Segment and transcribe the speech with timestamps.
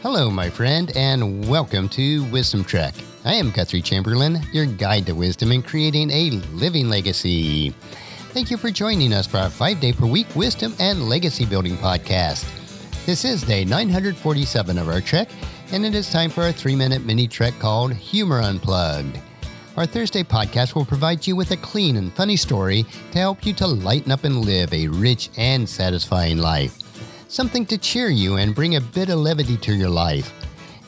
[0.00, 2.94] Hello, my friend, and welcome to Wisdom Trek.
[3.24, 7.70] I am Guthrie Chamberlain, your guide to wisdom in creating a living legacy.
[8.30, 11.76] Thank you for joining us for our five day per week wisdom and legacy building
[11.78, 12.46] podcast.
[13.06, 15.30] This is day 947 of our trek,
[15.72, 19.18] and it is time for our three minute mini trek called Humor Unplugged.
[19.76, 23.52] Our Thursday podcast will provide you with a clean and funny story to help you
[23.54, 26.87] to lighten up and live a rich and satisfying life
[27.28, 30.32] something to cheer you and bring a bit of levity to your life.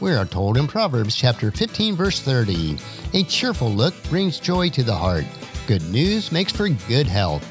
[0.00, 2.78] We are told in Proverbs chapter 15 verse 30,
[3.12, 5.26] a cheerful look brings joy to the heart.
[5.66, 7.46] Good news makes for good health.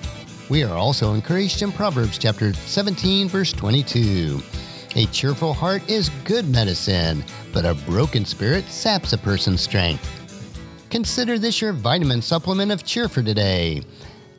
[0.49, 4.41] We are also encouraged in Proverbs chapter 17 verse 22.
[4.95, 10.03] A cheerful heart is good medicine, but a broken spirit saps a person's strength.
[10.89, 13.83] Consider this your vitamin supplement of cheer for today.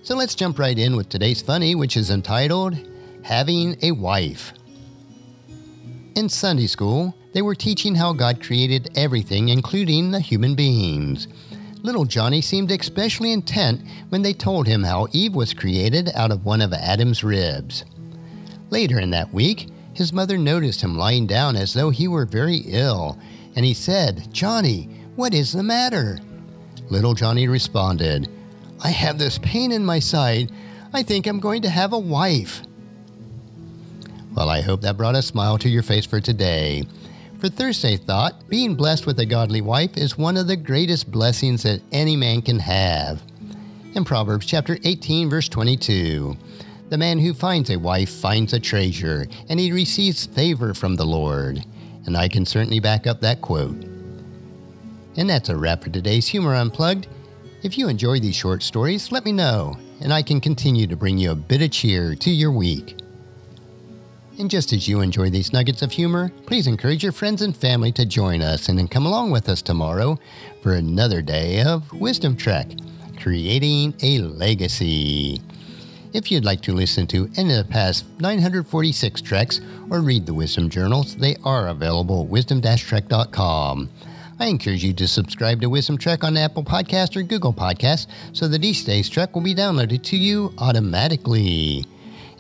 [0.03, 2.90] So let's jump right in with today's funny, which is entitled
[3.23, 4.53] Having a Wife.
[6.17, 11.29] In Sunday school, they were teaching how God created everything, including the human beings.
[11.83, 16.45] Little Johnny seemed especially intent when they told him how Eve was created out of
[16.45, 17.85] one of Adam's ribs.
[18.71, 22.59] Later in that week, his mother noticed him lying down as though he were very
[22.67, 23.19] ill,
[23.55, 26.19] and he said, Johnny, what is the matter?
[26.89, 28.29] Little Johnny responded,
[28.83, 30.51] I have this pain in my side.
[30.93, 32.63] I think I'm going to have a wife.
[34.35, 36.85] Well, I hope that brought a smile to your face for today.
[37.41, 41.63] For Thursday thought, being blessed with a godly wife is one of the greatest blessings
[41.65, 43.23] that any man can have.
[43.95, 46.37] In Proverbs chapter 18 verse 22,
[46.91, 51.07] the man who finds a wife finds a treasure, and he receives favor from the
[51.07, 51.65] Lord.
[52.07, 53.85] And I can certainly back up that quote.
[55.17, 57.09] And that's a wrap for today's Humor Unplugged.
[57.63, 61.19] If you enjoy these short stories, let me know, and I can continue to bring
[61.19, 63.00] you a bit of cheer to your week.
[64.41, 67.93] And just as you enjoy these nuggets of humor, please encourage your friends and family
[67.93, 70.19] to join us and then come along with us tomorrow
[70.63, 72.71] for another day of Wisdom Trek,
[73.21, 75.43] creating a legacy.
[76.15, 79.61] If you'd like to listen to any of the past 946 treks
[79.91, 83.91] or read the Wisdom Journals, they are available at wisdom-trek.com.
[84.39, 88.49] I encourage you to subscribe to Wisdom Trek on Apple Podcast or Google Podcasts so
[88.49, 91.85] that each day's trek will be downloaded to you automatically.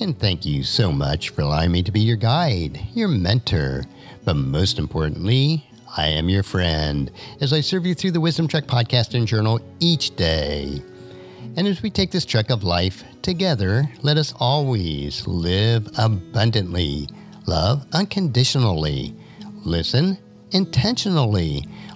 [0.00, 3.84] And thank you so much for allowing me to be your guide, your mentor,
[4.24, 7.10] but most importantly, I am your friend
[7.42, 10.82] as I serve you through the Wisdom Trek podcast and journal each day.
[11.58, 17.06] And as we take this trek of life together, let us always live abundantly,
[17.46, 19.14] love unconditionally,
[19.66, 20.16] listen
[20.52, 21.64] intentionally,